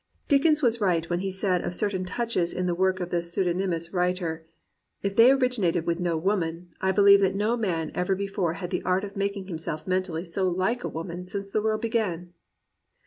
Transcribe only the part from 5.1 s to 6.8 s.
they originated with no woman,